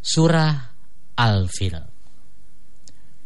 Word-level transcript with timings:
Surah 0.00 0.56
Al-Fil. 1.12 1.76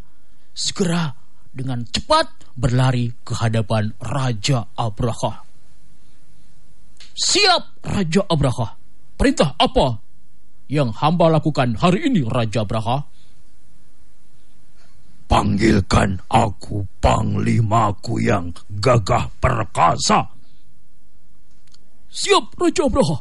segera 0.54 1.10
dengan 1.50 1.82
cepat 1.82 2.54
berlari 2.54 3.10
ke 3.26 3.34
hadapan 3.34 3.90
Raja 3.98 4.70
Abraha. 4.78 5.42
Siap 7.10 7.82
Raja 7.82 8.22
Abraha. 8.30 8.78
Perintah 9.18 9.58
apa 9.58 9.98
yang 10.70 10.94
hamba 10.94 11.26
lakukan 11.26 11.74
hari 11.74 12.06
ini 12.06 12.22
Raja 12.22 12.62
Abraha? 12.62 13.02
Panggilkan 15.26 16.22
aku 16.30 16.86
panglimaku 17.02 18.22
yang 18.22 18.54
gagah 18.78 19.26
perkasa. 19.42 20.22
Siap 22.14 22.54
Raja 22.62 22.86
Abraha. 22.86 23.18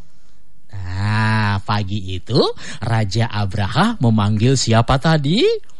Nah, 0.72 1.57
pagi 1.66 2.13
itu 2.13 2.40
Raja 2.78 3.25
Abraha 3.25 3.97
memanggil 3.97 4.53
siapa 4.53 5.01
tadi? 5.01 5.72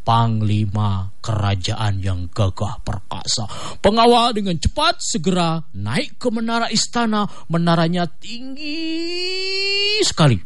Panglima 0.00 1.12
kerajaan 1.20 2.00
yang 2.00 2.26
gagah 2.32 2.80
perkasa. 2.82 3.44
Pengawal 3.78 4.32
dengan 4.34 4.56
cepat 4.56 4.98
segera 4.98 5.60
naik 5.76 6.16
ke 6.16 6.28
menara 6.32 6.72
istana. 6.72 7.28
Menaranya 7.52 8.08
tinggi 8.08 10.00
sekali. 10.02 10.38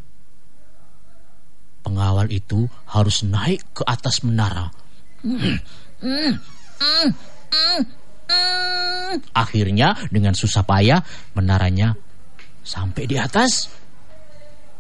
Pengawal 1.85 2.33
itu 2.33 2.65
harus 2.91 3.23
naik 3.29 3.77
ke 3.77 3.83
atas 3.85 4.25
menara. 4.25 4.73
Akhirnya 9.37 9.95
dengan 10.09 10.33
susah 10.33 10.65
payah 10.65 11.01
menaranya 11.37 11.93
sampai 12.65 13.05
di 13.05 13.21
atas 13.21 13.69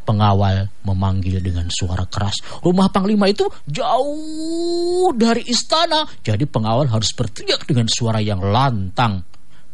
Pengawal 0.05 0.69
memanggil 0.85 1.41
dengan 1.41 1.67
suara 1.73 2.05
keras. 2.05 2.39
Rumah 2.61 2.93
Panglima 2.93 3.25
itu 3.27 3.49
jauh 3.65 5.11
dari 5.17 5.49
istana. 5.49 6.05
Jadi 6.21 6.45
pengawal 6.45 6.93
harus 6.93 7.11
berteriak 7.17 7.65
dengan 7.65 7.89
suara 7.89 8.21
yang 8.21 8.45
lantang. 8.45 9.25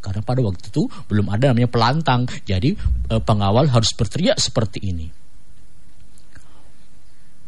Karena 0.00 0.22
pada 0.22 0.40
waktu 0.40 0.70
itu 0.70 0.86
belum 1.10 1.28
ada 1.34 1.50
namanya 1.50 1.68
pelantang. 1.68 2.30
Jadi 2.46 2.78
pengawal 3.26 3.68
harus 3.68 3.90
berteriak 3.92 4.38
seperti 4.38 4.80
ini. 4.86 5.20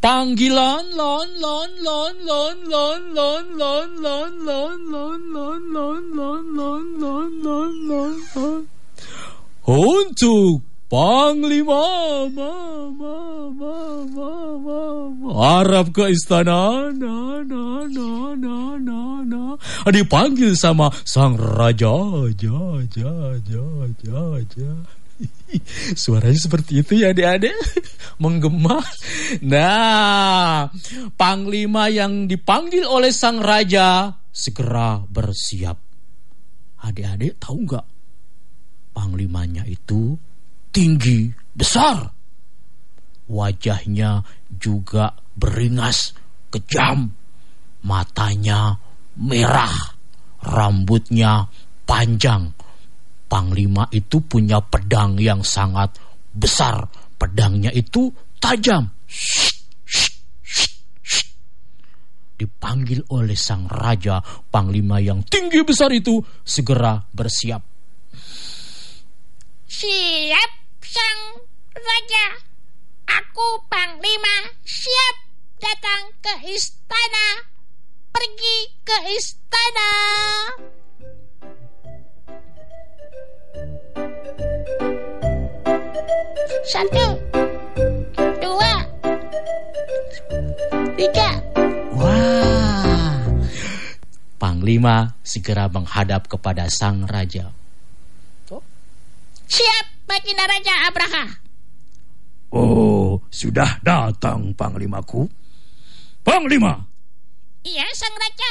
Panggilan 0.03 0.99
lon 0.99 1.31
lon 1.39 1.71
lon 1.79 2.15
lon 2.27 2.57
lon 2.67 3.03
lon 3.15 3.45
lon 3.55 3.87
lon 4.03 4.31
lon 4.43 4.79
lon 4.91 5.21
lon 5.31 5.63
lon 5.71 6.03
lon 6.11 6.43
lon 6.59 6.87
lon 6.99 7.31
lon 7.47 7.71
lon 7.87 8.17
lon 8.35 8.67
untuk 9.63 10.72
Panglima, 10.93 12.29
ma, 12.29 12.53
ma, 12.93 13.17
ma, 13.49 13.77
ma, 14.13 14.33
ma, 14.61 14.81
ma. 15.09 15.29
Harap 15.41 15.89
ke 15.89 16.13
istana, 16.13 16.93
na, 16.93 17.41
na, 17.49 17.89
na, 17.89 18.37
na, 18.37 18.57
na, 18.77 19.01
na. 19.25 19.43
Dipanggil 19.89 20.53
sama 20.53 20.93
sang 21.09 21.41
raja, 21.41 21.97
ja, 22.37 22.61
ja, 22.93 23.17
ja, 23.41 23.67
ja, 24.05 24.23
ja. 24.45 24.73
Suaranya 26.05 26.37
seperti 26.37 26.85
itu 26.85 27.01
ya 27.01 27.15
adik-adik 27.15 27.55
Menggema 28.23 28.83
Nah 29.47 30.67
Panglima 31.15 31.87
yang 31.87 32.27
dipanggil 32.27 32.83
oleh 32.83 33.15
sang 33.15 33.39
raja 33.39 34.11
Segera 34.35 34.99
bersiap 35.07 35.79
Adik-adik 36.83 37.39
tahu 37.39 37.71
nggak 37.71 37.87
Panglimanya 38.99 39.63
itu 39.63 40.19
tinggi, 40.73 41.29
besar. 41.53 42.09
Wajahnya 43.29 44.25
juga 44.49 45.13
beringas, 45.37 46.17
kejam. 46.49 47.13
Matanya 47.83 48.81
merah, 49.21 49.75
rambutnya 50.41 51.47
panjang. 51.85 52.51
Panglima 53.29 53.89
itu 53.93 54.21
punya 54.25 54.61
pedang 54.61 55.17
yang 55.21 55.45
sangat 55.45 55.97
besar. 56.33 56.89
Pedangnya 57.17 57.73
itu 57.73 58.13
tajam. 58.41 58.89
Dipanggil 62.37 63.07
oleh 63.15 63.39
sang 63.39 63.71
raja, 63.71 64.19
panglima 64.51 64.99
yang 64.99 65.23
tinggi 65.23 65.63
besar 65.63 65.95
itu 65.95 66.19
segera 66.43 66.99
bersiap. 67.15 67.63
Siap 69.73 70.62
sang 70.93 71.41
raja. 71.73 72.27
Aku 73.09 73.65
panglima 73.73 74.53
siap 74.61 75.17
datang 75.57 76.13
ke 76.21 76.53
istana. 76.53 77.49
Pergi 78.13 78.57
ke 78.85 78.97
istana. 79.17 79.91
Satu, 86.69 87.07
dua, 88.37 88.75
tiga. 91.01 91.31
Wah, 91.97 93.25
Panglima 94.37 95.17
segera 95.25 95.73
menghadap 95.73 96.29
kepada 96.29 96.69
sang 96.69 97.09
raja. 97.09 97.62
Raja 100.45 100.75
Abraha. 100.91 101.25
Oh, 102.53 103.17
sudah 103.33 103.81
datang 103.81 104.53
Panglimaku. 104.53 105.25
Panglima. 106.21 106.77
Iya, 107.65 107.87
Sang 107.97 108.13
Raja. 108.13 108.51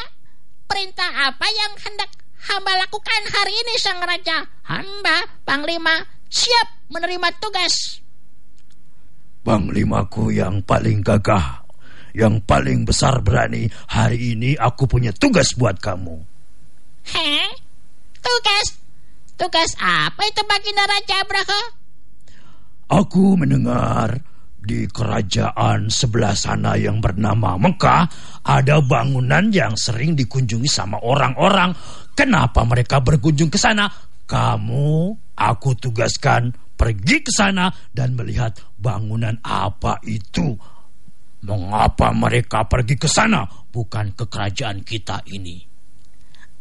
Perintah 0.65 1.29
apa 1.29 1.47
yang 1.51 1.75
hendak 1.77 2.09
hamba 2.49 2.73
lakukan 2.81 3.21
hari 3.29 3.53
ini, 3.53 3.73
Sang 3.77 4.01
Raja? 4.01 4.47
Hamba, 4.65 5.27
Panglima, 5.45 6.01
siap 6.31 6.87
menerima 6.89 7.29
tugas. 7.37 8.01
Panglimaku 9.41 10.33
yang 10.33 10.63
paling 10.65 11.01
gagah, 11.05 11.65
yang 12.13 12.39
paling 12.45 12.85
besar 12.85 13.19
berani, 13.21 13.67
hari 13.89 14.37
ini 14.37 14.53
aku 14.57 14.85
punya 14.85 15.11
tugas 15.13 15.53
buat 15.57 15.77
kamu. 15.77 16.23
Heh? 17.09 17.49
Tugas? 18.21 18.77
Tugas 19.37 19.73
apa 19.81 20.21
itu 20.29 20.41
Baginda 20.45 20.85
Raja 20.85 21.25
Abraha? 21.25 21.80
Aku 22.91 23.39
mendengar 23.39 24.19
di 24.59 24.83
kerajaan 24.83 25.87
sebelah 25.87 26.35
sana 26.35 26.75
yang 26.75 26.99
bernama 26.99 27.55
Mekah 27.55 28.03
ada 28.43 28.83
bangunan 28.83 29.47
yang 29.47 29.79
sering 29.79 30.11
dikunjungi 30.11 30.67
sama 30.67 30.99
orang-orang. 30.99 31.71
Kenapa 32.11 32.67
mereka 32.67 32.99
berkunjung 32.99 33.47
ke 33.47 33.55
sana? 33.55 33.87
Kamu, 34.27 35.15
aku 35.39 35.69
tugaskan 35.79 36.51
pergi 36.75 37.23
ke 37.23 37.31
sana 37.31 37.71
dan 37.95 38.11
melihat 38.11 38.59
bangunan 38.75 39.39
apa 39.39 40.03
itu. 40.03 40.51
Mengapa 41.47 42.11
mereka 42.11 42.67
pergi 42.67 42.99
ke 42.99 43.07
sana, 43.07 43.47
bukan 43.71 44.13
ke 44.13 44.27
kerajaan 44.27 44.83
kita 44.83 45.25
ini? 45.31 45.57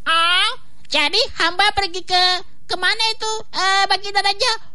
Oh, 0.06 0.50
jadi 0.86 1.20
hamba 1.42 1.68
pergi 1.74 2.00
ke 2.06 2.22
ke 2.70 2.76
mana 2.78 3.04
itu, 3.12 3.32
uh, 3.50 3.84
Baginda 3.90 4.22
Raja? 4.22 4.69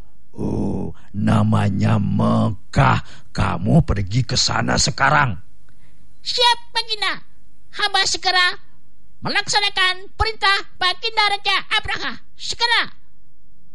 Namanya 1.26 1.98
Mekah. 1.98 3.02
Kamu 3.34 3.82
pergi 3.82 4.22
ke 4.22 4.38
sana 4.38 4.78
sekarang. 4.78 5.34
Siap, 6.22 6.60
Baginda. 6.70 7.18
Hamba 7.76 8.06
segera 8.06 8.54
melaksanakan 9.26 10.14
perintah 10.14 10.70
Baginda 10.78 11.26
Raja 11.34 11.58
Abraha. 11.74 12.14
Segera. 12.38 12.94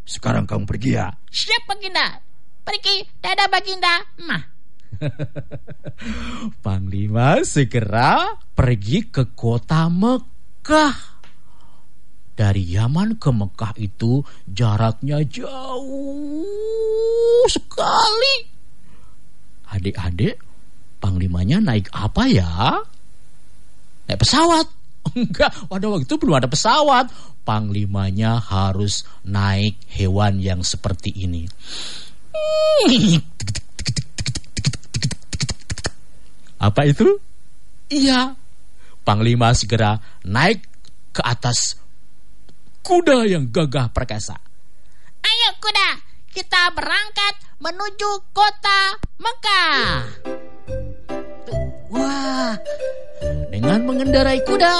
Sekarang 0.07 0.47
kamu 0.47 0.63
pergi 0.63 0.95
ya. 0.95 1.11
Siap, 1.27 1.67
Baginda. 1.67 2.23
Pergi, 2.63 3.03
dadah 3.19 3.47
Baginda. 3.51 3.95
Mah. 4.23 4.43
Panglima 6.65 7.43
segera 7.43 8.31
pergi 8.55 9.11
ke 9.11 9.35
kota 9.35 9.91
Mekah. 9.91 11.20
Dari 12.41 12.73
Yaman 12.73 13.21
ke 13.21 13.29
Mekah 13.29 13.77
itu 13.77 14.25
jaraknya 14.49 15.21
jauh 15.29 16.41
sekali. 17.45 18.49
Adik-adik, 19.69 20.41
panglimanya 20.97 21.61
naik 21.61 21.93
apa 21.93 22.25
ya? 22.25 22.81
Naik 24.09 24.25
pesawat. 24.25 24.65
Enggak, 25.21 25.53
pada 25.69 25.85
waktu 25.85 26.09
itu 26.09 26.17
belum 26.17 26.41
ada 26.41 26.49
pesawat. 26.49 27.13
Panglimanya 27.45 28.41
harus 28.41 29.05
naik 29.21 29.77
hewan 29.93 30.41
yang 30.41 30.65
seperti 30.65 31.13
ini. 31.13 31.45
Apa 36.57 36.89
itu? 36.89 37.21
Iya. 37.85 38.33
Panglima 39.05 39.53
segera 39.53 40.01
naik 40.25 40.65
ke 41.13 41.21
atas 41.21 41.80
kuda 42.81 43.25
yang 43.29 43.49
gagah 43.49 43.89
perkasa. 43.93 44.37
Ayo 45.21 45.49
kuda, 45.61 45.89
kita 46.33 46.73
berangkat 46.73 47.33
menuju 47.61 48.11
kota 48.33 48.81
Mekah. 49.21 50.01
Wah, 51.93 52.53
dengan 53.53 53.79
mengendarai 53.85 54.41
kuda. 54.45 54.73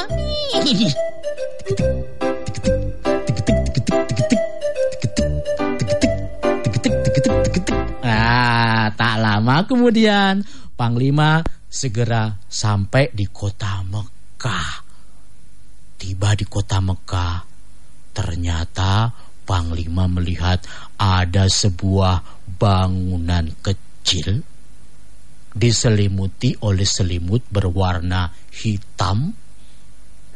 Ah, 8.02 8.90
tak 8.98 9.16
lama 9.22 9.56
kemudian 9.70 10.42
Panglima 10.82 11.46
segera 11.70 12.42
sampai 12.50 13.14
di 13.14 13.30
kota 13.30 13.86
Mekah. 13.86 14.82
Tiba 15.94 16.34
di 16.34 16.42
kota 16.50 16.82
Mekah, 16.82 17.51
ternyata 18.12 19.12
Panglima 19.42 20.08
melihat 20.08 20.64
ada 20.96 21.50
sebuah 21.50 22.46
bangunan 22.56 23.52
kecil 23.60 24.40
diselimuti 25.52 26.56
oleh 26.64 26.88
selimut 26.88 27.50
berwarna 27.52 28.32
hitam. 28.48 29.34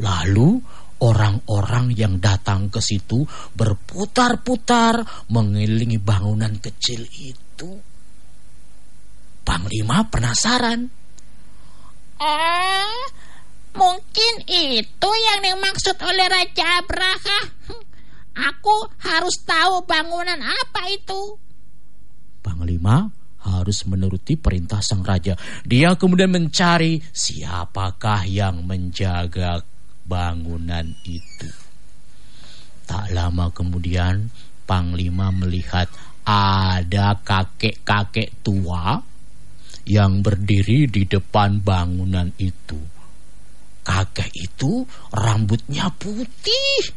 Lalu 0.04 0.60
orang-orang 1.00 1.96
yang 1.96 2.20
datang 2.20 2.68
ke 2.68 2.84
situ 2.84 3.24
berputar-putar 3.56 5.06
mengelilingi 5.32 6.02
bangunan 6.02 6.60
kecil 6.60 7.08
itu. 7.16 7.72
Panglima 9.48 10.04
penasaran. 10.12 10.92
Oh, 12.20 12.55
mungkin 14.16 14.48
itu 14.48 15.10
yang 15.12 15.40
dimaksud 15.44 16.00
oleh 16.00 16.24
Raja 16.32 16.80
Abraha. 16.80 17.40
Aku 18.48 18.88
harus 19.04 19.44
tahu 19.44 19.84
bangunan 19.84 20.40
apa 20.40 20.88
itu. 20.88 21.36
Panglima 22.40 23.12
harus 23.44 23.84
menuruti 23.84 24.40
perintah 24.40 24.80
sang 24.80 25.04
raja. 25.04 25.36
Dia 25.68 26.00
kemudian 26.00 26.32
mencari 26.32 27.04
siapakah 27.12 28.24
yang 28.24 28.64
menjaga 28.64 29.60
bangunan 30.08 30.96
itu. 31.04 31.52
Tak 32.88 33.12
lama 33.12 33.52
kemudian 33.52 34.32
Panglima 34.64 35.28
melihat 35.36 35.92
ada 36.24 37.20
kakek-kakek 37.20 38.32
tua 38.40 38.96
yang 39.84 40.24
berdiri 40.24 40.88
di 40.88 41.04
depan 41.04 41.60
bangunan 41.60 42.32
itu. 42.40 42.95
Kakek 43.86 44.34
itu 44.34 44.90
rambutnya 45.14 45.94
putih, 45.94 46.90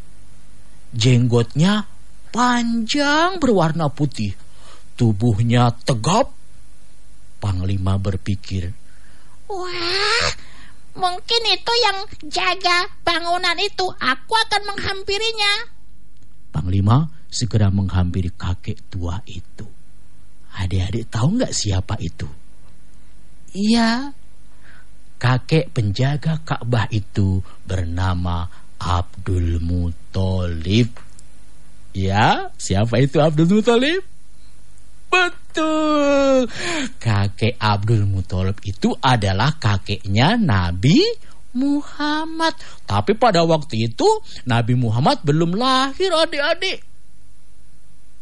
jenggotnya 0.97 1.85
panjang 2.33 3.37
berwarna 3.37 3.93
putih, 3.93 4.33
tubuhnya 4.97 5.77
tegap. 5.85 6.33
Panglima 7.39 8.01
berpikir, 8.01 8.75
Wah, 9.49 10.29
mungkin 10.93 11.43
itu 11.49 11.73
yang 11.81 11.99
jaga 12.29 12.85
bangunan 13.01 13.57
itu. 13.57 13.89
Aku 13.89 14.33
akan 14.37 14.63
menghampirinya. 14.75 15.73
Panglima 16.53 17.09
segera 17.33 17.73
menghampiri 17.73 18.29
kakek 18.37 18.93
tua 18.93 19.25
itu. 19.25 19.65
Adik-adik 20.53 21.09
tahu 21.09 21.41
nggak 21.41 21.57
siapa 21.57 21.97
itu? 22.03 22.29
Iya, 23.57 24.13
kakek 25.19 25.75
penjaga 25.75 26.41
Ka'bah 26.47 26.87
itu 26.95 27.43
bernama 27.67 28.47
Abdul 28.79 29.59
Muthalib. 29.59 30.95
Ya, 31.93 32.55
siapa 32.55 33.03
itu 33.03 33.19
Abdul 33.19 33.59
Muthalib? 33.59 34.07
Betul. 35.11 36.47
Kakek 37.03 37.59
Abdul 37.59 38.07
Muthalib 38.07 38.63
itu 38.63 38.95
adalah 39.03 39.59
kakeknya 39.59 40.39
Nabi 40.39 41.03
Muhammad. 41.59 42.55
Tapi 42.87 43.19
pada 43.19 43.43
waktu 43.43 43.91
itu 43.91 44.07
Nabi 44.47 44.79
Muhammad 44.79 45.27
belum 45.27 45.59
lahir 45.59 46.15
adik-adik. 46.15 46.87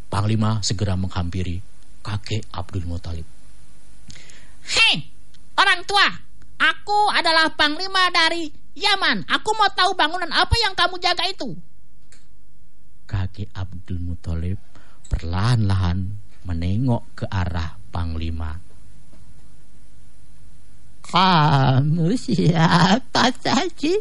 Panglima 0.09 0.65
segera 0.65 0.97
menghampiri 0.97 1.61
kakek 2.01 2.49
Abdul 2.55 2.87
Muthalib. 2.89 3.27
Hei, 4.67 5.05
orang 5.59 5.83
tua, 5.85 6.26
aku 6.61 6.99
adalah 7.13 7.53
panglima 7.55 8.09
dari 8.13 8.49
Yaman. 8.77 9.25
Aku 9.29 9.57
mau 9.57 9.69
tahu 9.73 9.97
bangunan 9.97 10.29
apa 10.29 10.53
yang 10.61 10.77
kamu 10.77 11.01
jaga 11.01 11.25
itu. 11.29 11.57
Kakek 13.09 13.49
Abdul 13.57 14.03
Muthalib 14.03 14.61
perlahan-lahan 15.09 16.13
menengok 16.45 17.23
ke 17.23 17.25
arah 17.31 17.79
Panglima. 17.89 18.53
Kamu 21.07 22.13
siapa 22.19 23.31
tadi? 23.39 23.95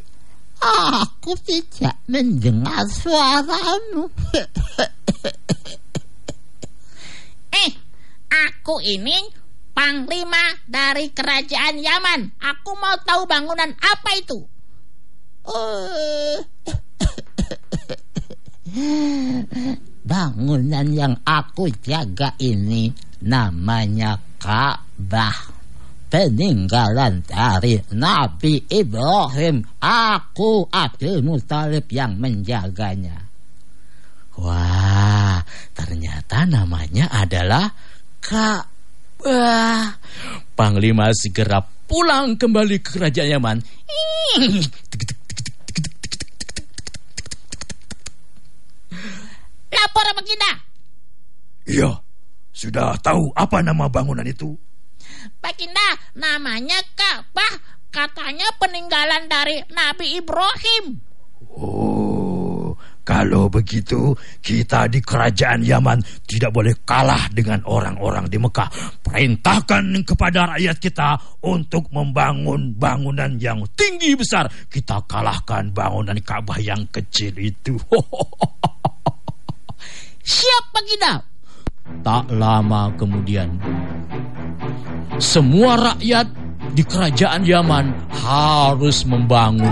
Aku 0.59 1.37
tidak 1.45 2.01
mendengar 2.09 2.83
suaramu. 2.89 4.09
Eh, 7.55 7.71
aku 8.27 8.83
ini 8.83 9.15
panglima 9.75 10.63
dari 10.63 11.11
kerajaan 11.11 11.75
Yaman. 11.75 12.39
Aku 12.39 12.79
mau 12.79 12.95
tahu 13.03 13.27
bangunan 13.27 13.75
apa 13.75 14.11
itu. 14.15 14.39
Bangunan 20.05 20.87
yang 20.89 21.13
aku 21.21 21.69
jaga 21.83 22.33
ini 22.41 22.89
namanya 23.21 24.17
Ka'bah. 24.41 25.53
peninggalan 26.05 27.25
dari 27.27 27.75
Nabi 27.91 28.63
Ibrahim. 28.71 29.67
Aku 29.83 30.63
Abdul 30.71 31.19
Muthalib 31.25 31.91
yang 31.91 32.15
menjaganya. 32.15 33.19
Wah, 34.39 35.43
ternyata 35.75 36.47
namanya 36.47 37.11
adalah 37.11 37.67
Ka'bah. 38.23 38.74
Panglima 40.53 41.09
segera 41.17 41.65
pulang 41.89 42.37
kembali 42.37 42.77
ke 42.81 43.01
kerajaan 43.01 43.33
Yaman. 43.33 43.57
Lapor 49.73 50.07
Baginda. 50.13 50.51
Iya, 51.65 51.89
sudah 52.53 52.93
tahu 53.01 53.33
apa 53.33 53.65
nama 53.65 53.89
bangunan 53.89 54.25
itu? 54.25 54.53
Baginda, 55.41 55.97
namanya 56.13 56.77
Ka'bah. 56.93 57.81
Katanya 57.89 58.45
peninggalan 58.59 59.25
dari 59.31 59.63
Nabi 59.71 60.19
Ibrahim. 60.19 60.99
Oh, 61.55 61.94
kalau 63.05 63.45
begitu 63.53 64.17
kita 64.41 64.89
di 64.89 64.97
kerajaan 64.97 65.61
Yaman 65.61 66.01
tidak 66.25 66.49
boleh 66.49 66.73
kalah 66.81 67.29
dengan 67.29 67.61
orang-orang 67.69 68.25
di 68.25 68.41
Mekah. 68.41 68.65
Perintahkan 69.05 70.01
kepada 70.01 70.57
rakyat 70.57 70.81
kita 70.81 71.13
untuk 71.45 71.85
membangun 71.93 72.73
bangunan 72.73 73.37
yang 73.37 73.61
tinggi 73.77 74.17
besar. 74.17 74.49
Kita 74.49 75.05
kalahkan 75.05 75.69
bangunan 75.69 76.17
Ka'bah 76.25 76.57
yang 76.57 76.81
kecil 76.89 77.37
itu. 77.37 77.77
Siap 80.25 80.73
Baginda. 80.73 81.21
Tak 82.01 82.33
lama 82.33 82.89
kemudian, 82.97 83.61
semua 85.21 85.77
rakyat 85.77 86.25
di 86.73 86.81
kerajaan 86.81 87.45
Yaman 87.45 87.93
harus 88.09 89.05
membangun 89.05 89.69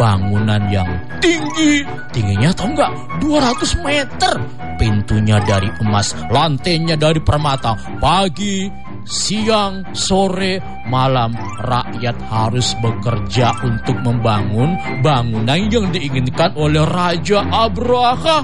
bangunan 0.00 0.72
yang 0.72 0.88
tinggi. 1.20 1.84
Tingginya 2.10 2.50
tahu 2.56 2.74
nggak? 2.74 2.92
200 3.22 3.86
meter. 3.86 4.34
Pintunya 4.80 5.38
dari 5.44 5.68
emas, 5.84 6.16
lantainya 6.32 6.96
dari 6.96 7.20
permata. 7.20 7.76
Pagi, 8.00 8.64
siang, 9.04 9.92
sore, 9.92 10.58
malam 10.88 11.36
rakyat 11.60 12.16
harus 12.32 12.72
bekerja 12.80 13.60
untuk 13.64 13.96
membangun 14.00 14.74
bangunan 15.04 15.60
yang 15.68 15.92
diinginkan 15.92 16.56
oleh 16.56 16.82
Raja 16.84 17.44
Abraha. 17.44 18.38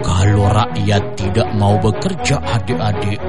Kalau 0.00 0.48
rakyat 0.48 1.02
tidak 1.14 1.48
mau 1.60 1.76
bekerja 1.76 2.40
adik-adik, 2.40 3.20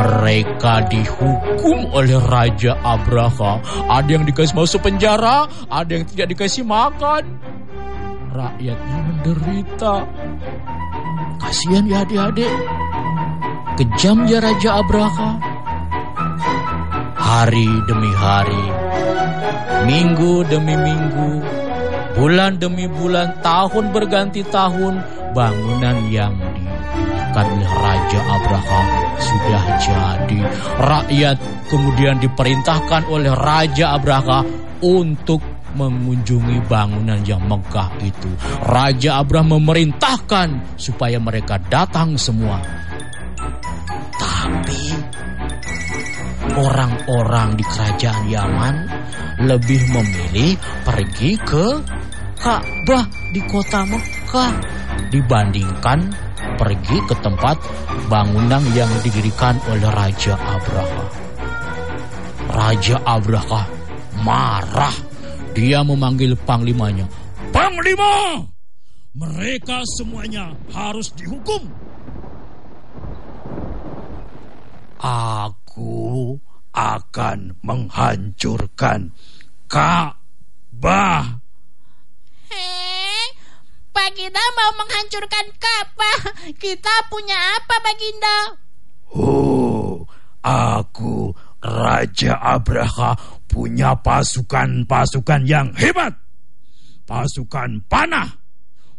mereka 0.00 0.88
dihukum 0.88 1.92
oleh 1.92 2.16
Raja 2.16 2.80
Abraha. 2.80 3.60
Ada 3.92 4.16
yang 4.16 4.24
dikasih 4.24 4.56
masuk 4.56 4.80
penjara, 4.80 5.44
ada 5.68 5.90
yang 5.92 6.08
tidak 6.08 6.32
dikasih 6.32 6.64
makan. 6.64 7.36
Rakyatnya 8.32 8.98
menderita. 9.04 9.94
Kasihan 11.40 11.84
ya 11.84 12.00
adik-adik. 12.04 12.52
Kejam 13.76 14.24
ya 14.24 14.40
Raja 14.40 14.80
Abraha. 14.80 15.30
Hari 17.20 17.70
demi 17.86 18.10
hari, 18.10 18.64
minggu 19.86 20.42
demi 20.50 20.74
minggu, 20.74 21.30
bulan 22.18 22.58
demi 22.58 22.90
bulan, 22.90 23.38
tahun 23.38 23.94
berganti 23.94 24.42
tahun, 24.50 24.98
bangunan 25.30 26.10
yang 26.10 26.34
didirikan 27.30 27.46
oleh 27.54 27.70
Raja 27.70 28.20
Abraham 28.26 28.99
sudah 29.18 29.64
jadi. 29.80 30.40
Rakyat 30.78 31.36
kemudian 31.66 32.22
diperintahkan 32.22 33.08
oleh 33.10 33.32
Raja 33.34 33.96
Abraham 33.96 34.46
untuk 34.84 35.42
mengunjungi 35.74 36.66
bangunan 36.66 37.22
yang 37.22 37.42
megah 37.46 37.94
itu. 38.02 38.30
Raja 38.66 39.22
Abraham 39.22 39.62
memerintahkan 39.62 40.78
supaya 40.78 41.18
mereka 41.22 41.62
datang 41.70 42.18
semua. 42.18 42.58
Tapi 44.20 44.82
orang-orang 46.58 47.54
di 47.54 47.64
kerajaan 47.64 48.24
Yaman 48.28 48.76
lebih 49.46 49.80
memilih 49.94 50.58
pergi 50.84 51.38
ke 51.40 51.66
Ka'bah 52.40 53.04
di 53.32 53.40
kota 53.44 53.84
Mekah 53.84 54.52
dibandingkan 55.12 56.29
pergi 56.60 56.98
ke 57.08 57.16
tempat 57.24 57.56
bangunan 58.12 58.60
yang 58.76 58.92
didirikan 59.00 59.56
oleh 59.72 59.88
Raja 59.88 60.36
Abraha. 60.36 61.04
Raja 62.52 62.96
Abraha 63.08 63.62
marah. 64.20 64.92
Dia 65.56 65.80
memanggil 65.82 66.36
panglimanya. 66.44 67.08
Panglima, 67.50 68.44
mereka 69.16 69.82
semuanya 69.98 70.54
harus 70.70 71.10
dihukum. 71.16 71.66
Aku 75.00 76.36
akan 76.70 77.56
menghancurkan 77.64 79.10
Ka'bah. 79.66 81.39
Baginda 84.10 84.42
mau 84.58 84.74
menghancurkan 84.74 85.46
Ka'bah. 85.54 86.18
Kita 86.58 86.90
punya 87.06 87.38
apa, 87.54 87.78
Baginda? 87.78 88.38
Oh, 89.14 90.02
aku 90.42 91.30
Raja 91.62 92.34
Abraha 92.42 93.14
punya 93.46 93.94
pasukan-pasukan 93.94 95.46
yang 95.46 95.70
hebat. 95.78 96.10
Pasukan 97.06 97.86
panah, 97.86 98.26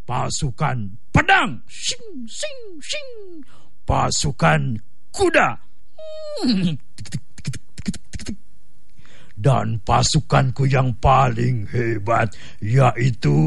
pasukan 0.08 0.96
pedang, 1.12 1.60
sing 1.68 2.24
sing 2.32 2.80
sing, 2.80 3.44
pasukan 3.84 4.80
kuda. 5.12 5.60
Hmm. 6.40 6.80
Dan 9.42 9.82
pasukanku 9.82 10.70
yang 10.70 10.94
paling 11.02 11.66
hebat 11.74 12.30
yaitu 12.62 13.42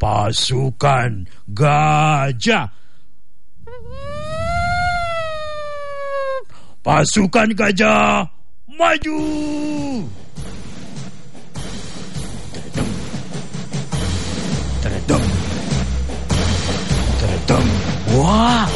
pasukan 0.00 1.28
gajah. 1.52 2.72
Pasukan 6.80 7.48
gajah 7.52 8.24
maju. 8.72 9.20
Wah, 18.12 18.68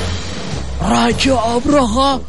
Raja 0.80 1.36
Abraha 1.36 2.20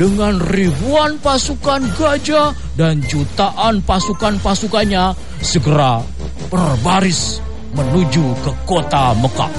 dengan 0.00 0.40
ribuan 0.40 1.20
pasukan 1.20 1.84
gajah 1.96 2.56
dan 2.78 3.04
jutaan 3.04 3.84
pasukan-pasukannya 3.84 5.12
segera 5.44 6.00
berbaris 6.48 7.40
menuju 7.76 8.24
ke 8.40 8.52
kota 8.64 9.12
Mekah. 9.16 9.52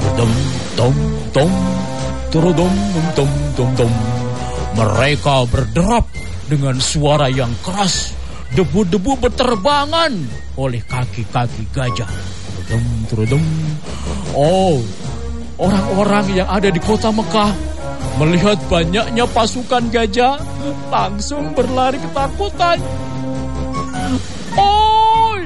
Terdem, 0.00 0.32
tom, 0.76 0.94
tom, 1.32 1.52
terdem, 2.32 2.74
tom, 3.16 3.30
tom, 3.56 3.70
tom. 3.76 3.92
Mereka 4.76 5.36
berderap 5.50 6.04
dengan 6.48 6.76
suara 6.80 7.28
yang 7.28 7.52
keras. 7.60 8.16
Debu-debu 8.50 9.14
berterbangan 9.22 10.10
oleh 10.58 10.82
kaki-kaki 10.82 11.70
gajah. 11.70 12.10
Terdem, 12.66 12.84
terdem. 13.06 13.44
Oh, 14.34 14.82
orang-orang 15.60 16.26
yang 16.34 16.48
ada 16.50 16.66
di 16.66 16.80
kota 16.82 17.14
Mekah 17.14 17.69
melihat 18.18 18.58
banyaknya 18.66 19.24
pasukan 19.30 19.92
gajah 19.92 20.40
langsung 20.90 21.54
berlari 21.54 22.00
ketakutan. 22.00 22.80
Oi, 24.58 25.40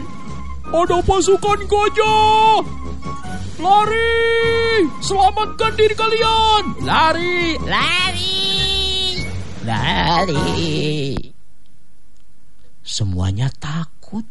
ada 0.72 0.98
pasukan 1.04 1.60
gajah! 1.68 2.64
Lari! 3.60 4.84
Selamatkan 5.00 5.72
diri 5.78 5.94
kalian! 5.96 6.62
Lari! 6.84 7.56
Lari! 7.64 8.44
Lari. 9.64 11.16
Semuanya 12.84 13.48
takut. 13.48 14.26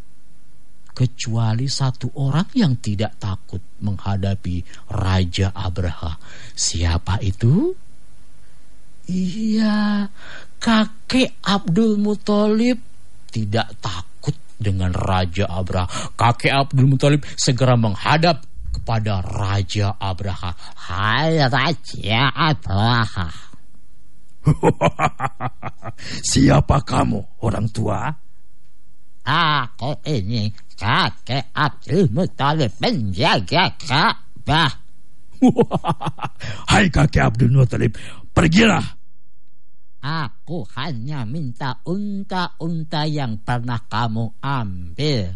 Kecuali 0.93 1.65
satu 1.65 2.13
orang 2.21 2.53
yang 2.53 2.77
tidak 2.77 3.17
takut 3.17 3.57
menghadapi 3.81 4.61
Raja 4.93 5.49
Abraha. 5.49 6.21
Siapa 6.53 7.17
itu? 7.25 7.73
Iya, 9.03 10.07
kakek 10.63 11.43
Abdul 11.43 11.99
Muthalib 11.99 12.79
tidak 13.27 13.75
takut 13.83 14.35
dengan 14.55 14.95
Raja 14.95 15.51
Abraha. 15.51 16.15
Kakek 16.15 16.53
Abdul 16.53 16.87
Muthalib 16.87 17.27
segera 17.35 17.75
menghadap 17.75 18.47
kepada 18.71 19.19
Raja 19.19 19.99
Abraha. 19.99 20.55
Hai 20.87 21.35
Raja 21.51 22.31
Abraha. 22.31 23.27
Siapa 26.31 26.77
kamu, 26.83 27.43
orang 27.43 27.67
tua? 27.71 28.07
Aku 29.23 30.03
ini 30.03 30.51
kakek 30.75 31.51
Abdul 31.55 32.11
Muthalib 32.11 32.71
penjaga 32.75 33.71
Ka'bah. 33.79 34.71
Hai 36.71 36.91
kakek 36.91 37.23
Abdul 37.23 37.55
Muthalib, 37.55 37.95
pergilah. 38.33 38.83
Aku 40.03 40.67
hanya 40.75 41.23
minta 41.23 41.79
unta-unta 41.87 43.07
yang 43.07 43.39
pernah 43.39 43.79
kamu 43.87 44.35
ambil. 44.43 45.31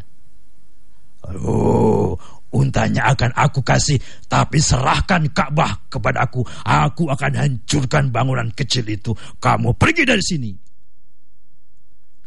Oh, 1.27 2.19
untanya 2.51 3.15
akan 3.15 3.31
aku 3.31 3.63
kasih, 3.63 3.95
tapi 4.27 4.59
serahkan 4.59 5.23
Ka'bah 5.31 5.87
kepada 5.87 6.27
aku. 6.27 6.43
Aku 6.67 7.07
akan 7.07 7.31
hancurkan 7.47 8.11
bangunan 8.11 8.51
kecil 8.51 8.83
itu. 8.91 9.15
Kamu 9.39 9.71
pergi 9.79 10.03
dari 10.03 10.23
sini. 10.23 10.51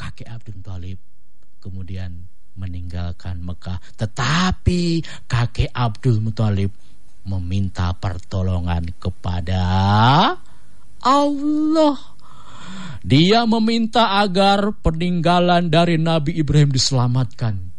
Kakek 0.01 0.29
Abdul 0.33 0.57
Muthalib 0.65 0.99
kemudian 1.61 2.25
meninggalkan 2.57 3.45
Mekah. 3.45 3.77
Tetapi 4.01 5.05
kakek 5.29 5.77
Abdul 5.77 6.25
Muthalib 6.25 6.73
meminta 7.29 7.93
pertolongan 7.93 8.97
kepada 8.97 9.61
Allah. 11.03 11.97
Dia 13.01 13.49
meminta 13.49 14.21
agar 14.21 14.77
peninggalan 14.85 15.73
dari 15.73 15.97
Nabi 15.97 16.37
Ibrahim 16.37 16.71
diselamatkan. 16.77 17.73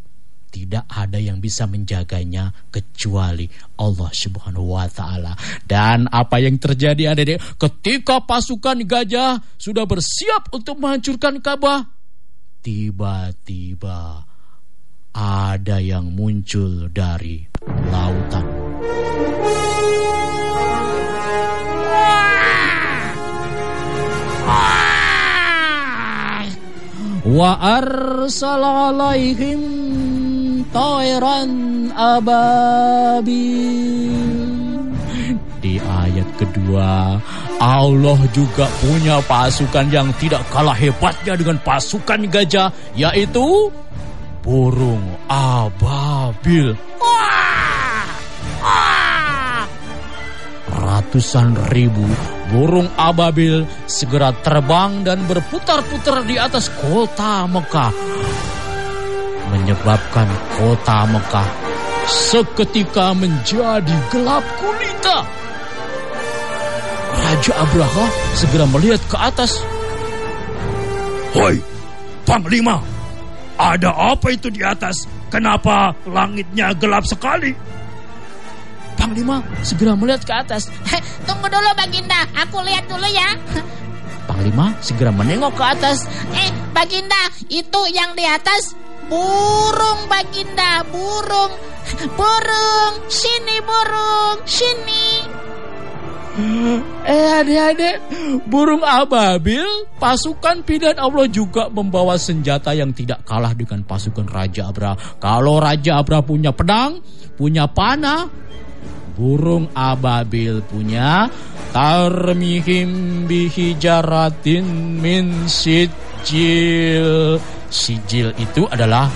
Tidak 0.52 0.84
ada 0.92 1.16
yang 1.16 1.40
bisa 1.40 1.64
menjaganya 1.64 2.52
kecuali 2.68 3.48
Allah 3.80 4.12
Subhanahu 4.12 4.76
wa 4.76 4.84
taala. 4.92 5.32
Dan 5.64 6.12
apa 6.12 6.44
yang 6.44 6.60
terjadi 6.60 7.16
adik 7.16 7.40
ketika 7.56 8.20
pasukan 8.20 8.84
gajah 8.84 9.40
sudah 9.56 9.88
bersiap 9.88 10.52
untuk 10.52 10.76
menghancurkan 10.84 11.40
Ka'bah, 11.40 11.88
tiba-tiba 12.60 14.28
ada 15.16 15.78
yang 15.80 16.12
muncul 16.12 16.92
dari 16.92 17.48
lautan. 17.88 18.46
Wa 27.22 27.54
alaihim 28.58 29.62
tairan 30.74 31.52
ababil. 31.94 33.38
Di 35.62 35.78
ayat 35.78 36.26
kedua, 36.42 37.22
Allah 37.62 38.20
juga 38.34 38.66
punya 38.82 39.22
pasukan 39.22 39.94
yang 39.94 40.10
tidak 40.18 40.42
kalah 40.50 40.74
hebatnya 40.74 41.38
dengan 41.38 41.62
pasukan 41.62 42.26
gajah, 42.26 42.74
yaitu 42.98 43.70
burung 44.42 45.06
ababil. 45.30 46.74
Ratusan 50.74 51.54
ribu 51.70 52.10
burung 52.52 52.92
ababil 53.00 53.64
segera 53.88 54.36
terbang 54.44 55.08
dan 55.08 55.24
berputar-putar 55.26 56.28
di 56.28 56.36
atas 56.36 56.68
kota 56.68 57.48
Mekah. 57.48 57.96
Menyebabkan 59.56 60.28
kota 60.60 61.08
Mekah 61.08 61.50
seketika 62.12 63.16
menjadi 63.16 63.96
gelap 64.12 64.44
gulita. 64.60 65.24
Raja 67.12 67.54
Abraha 67.64 68.06
segera 68.36 68.66
melihat 68.68 69.02
ke 69.08 69.18
atas. 69.18 69.52
Hoi, 71.32 71.64
Panglima, 72.28 72.84
ada 73.56 73.96
apa 73.96 74.36
itu 74.36 74.52
di 74.52 74.60
atas? 74.60 75.08
Kenapa 75.32 75.96
langitnya 76.04 76.76
gelap 76.76 77.08
sekali? 77.08 77.56
Panglima 79.12 79.44
segera 79.60 79.92
melihat 79.92 80.24
ke 80.24 80.32
atas. 80.32 80.72
Tunggu 81.28 81.52
dulu 81.52 81.68
Baginda, 81.76 82.24
aku 82.32 82.64
lihat 82.64 82.88
dulu 82.88 83.04
ya. 83.12 83.36
Panglima 84.24 84.72
segera 84.80 85.12
menengok 85.12 85.52
ke 85.52 85.66
atas. 85.68 86.08
Eh, 86.32 86.48
Baginda, 86.72 87.20
itu 87.52 87.82
yang 87.92 88.16
di 88.16 88.24
atas 88.24 88.72
burung 89.12 90.08
Baginda, 90.08 90.88
burung. 90.88 91.52
Burung, 92.16 92.94
sini 93.12 93.60
burung, 93.60 94.48
sini. 94.48 95.28
Eh 97.04 97.44
adik-adik, 97.44 98.00
burung 98.48 98.80
ababil, 98.80 99.92
pasukan 100.00 100.64
pilihan 100.64 100.96
Allah 100.96 101.28
juga 101.28 101.68
membawa 101.68 102.16
senjata 102.16 102.72
yang 102.72 102.96
tidak 102.96 103.28
kalah 103.28 103.52
dengan 103.52 103.84
pasukan 103.84 104.24
Raja 104.24 104.72
Abra. 104.72 104.96
Kalau 105.20 105.60
Raja 105.60 106.00
Abra 106.00 106.24
punya 106.24 106.56
pedang, 106.56 107.04
punya 107.36 107.68
panah, 107.68 108.32
burung 109.22 109.70
ababil 109.78 110.66
punya 110.66 111.30
tarmihim 111.70 112.90
bihijaratin 113.30 114.66
min 114.98 115.46
sijil. 115.46 117.38
Sijil 117.70 118.34
itu 118.42 118.66
adalah 118.66 119.14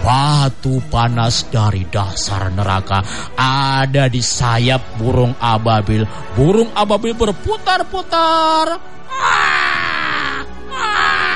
batu 0.00 0.80
panas 0.88 1.44
dari 1.52 1.84
dasar 1.92 2.48
neraka 2.48 3.04
ada 3.36 4.08
di 4.08 4.24
sayap 4.24 4.96
burung 4.96 5.36
ababil. 5.36 6.08
Burung 6.32 6.72
ababil 6.72 7.12
berputar-putar. 7.12 8.80
Ah! 9.12 10.40
Ah! 10.72 11.26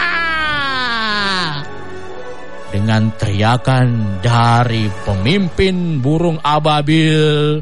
Dengan 2.71 3.11
teriakan 3.19 4.23
dari 4.23 4.87
pemimpin 5.03 5.99
burung 5.99 6.39
ababil, 6.39 7.59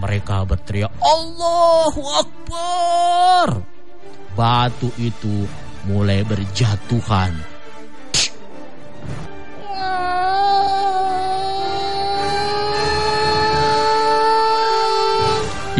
mereka 0.00 0.48
berteriak, 0.48 0.88
Allahu 1.04 2.02
Akbar! 2.16 3.48
Batu 4.32 4.88
itu 4.96 5.44
mulai 5.84 6.24
berjatuhan 6.24 7.36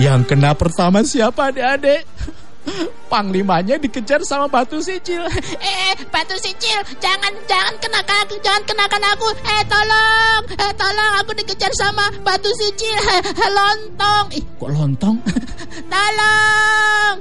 Yang 0.00 0.33
kena 0.33 0.56
pertama 0.56 1.04
siapa 1.04 1.52
adik-adik? 1.52 2.09
Panglimanya 3.11 3.74
dikejar 3.76 4.22
sama 4.22 4.46
batu 4.46 4.78
sicil. 4.78 5.26
Eh, 5.61 5.92
batu 6.09 6.35
sicil, 6.38 6.78
jangan 7.02 7.35
jangan 7.50 7.74
kenakan 7.83 8.16
aku, 8.22 8.35
jangan 8.40 8.62
kenakan 8.64 9.02
aku. 9.12 9.28
Eh, 9.44 9.62
tolong, 9.66 10.42
eh, 10.56 10.72
tolong 10.78 11.12
aku 11.20 11.30
dikejar 11.37 11.72
sama 11.74 12.06
batu 12.22 12.48
sicil. 12.54 13.02
Lontong. 13.56 14.26
Ih, 14.35 14.44
kok 14.56 14.70
lontong? 14.70 15.16
tolong. 15.92 17.16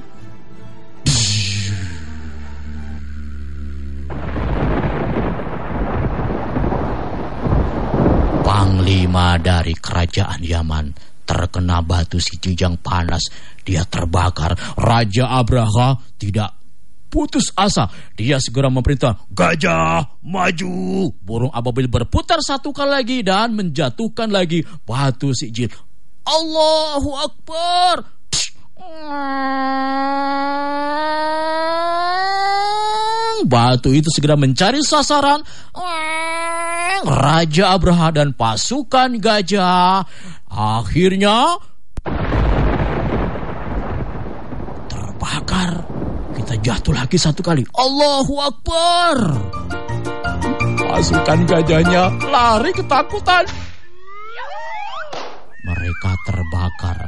Panglima 8.45 9.37
dari 9.37 9.73
kerajaan 9.77 10.41
Yaman 10.41 11.08
terkena 11.29 11.85
batu 11.85 12.17
sicil 12.17 12.57
yang 12.57 12.81
panas. 12.81 13.29
Dia 13.61 13.85
terbakar. 13.85 14.57
Raja 14.73 15.29
Abraha 15.29 16.01
tidak 16.17 16.57
putus 17.13 17.53
asa. 17.53 17.85
Dia 18.17 18.41
segera 18.41 18.73
memerintah, 18.73 19.29
gajah 19.29 20.17
maju. 20.25 21.13
Burung 21.21 21.53
ababil 21.53 21.85
berputar 21.85 22.41
satu 22.41 22.73
kali 22.73 22.89
lagi 22.89 23.17
dan 23.21 23.53
menjatuhkan 23.53 24.33
lagi 24.33 24.65
batu 24.89 25.29
sijil. 25.37 25.69
Allahu 26.25 27.11
Akbar. 27.13 28.17
Batu 33.49 33.89
itu 33.95 34.09
segera 34.13 34.37
mencari 34.37 34.81
sasaran. 34.85 35.41
Raja 36.99 37.71
Abraha 37.73 38.11
dan 38.11 38.35
pasukan 38.35 39.17
gajah 39.17 40.03
akhirnya 40.59 41.55
terbakar. 44.91 45.71
Kita 46.35 46.53
jatuh 46.59 46.93
lagi 46.95 47.15
satu 47.15 47.39
kali. 47.39 47.63
Allahu 47.71 48.35
Akbar. 48.43 49.17
Pasukan 50.83 51.39
gajahnya 51.47 52.11
lari 52.27 52.75
ketakutan. 52.75 53.47
Mereka 55.63 56.11
terbakar. 56.27 56.99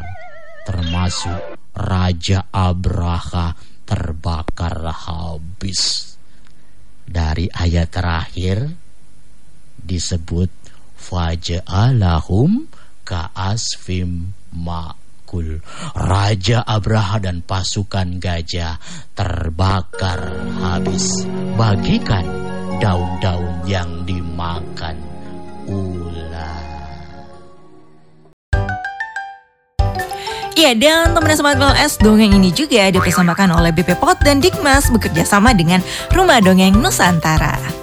Termasuk 0.64 1.60
Raja 1.76 2.48
Abraha 2.48 3.52
terbakar 3.84 4.96
habis. 4.96 6.14
Dari 7.04 7.52
ayat 7.52 7.92
terakhir 7.92 8.72
disebut 9.84 10.48
faja'alahum 10.96 12.72
ka'asfim 13.12 14.32
memikul. 14.56 15.60
Raja 15.96 16.64
Abraha 16.64 17.20
dan 17.20 17.44
pasukan 17.44 18.20
gajah 18.24 18.80
terbakar 19.12 20.32
habis. 20.64 21.28
Bagikan 21.60 22.24
daun-daun 22.80 23.68
yang 23.68 24.08
dimakan 24.08 24.96
ular. 25.68 26.64
Ya, 30.62 30.78
dan 30.78 31.18
teman 31.18 31.34
sobat 31.34 31.58
PLS, 31.58 31.98
dongeng 31.98 32.38
ini 32.38 32.54
juga 32.54 32.86
dipersembahkan 32.94 33.50
oleh 33.50 33.74
BP 33.74 33.98
Pot 33.98 34.22
dan 34.22 34.38
Dikmas 34.38 34.94
bekerja 34.94 35.26
sama 35.26 35.58
dengan 35.58 35.82
Rumah 36.14 36.38
Dongeng 36.38 36.78
Nusantara. 36.78 37.81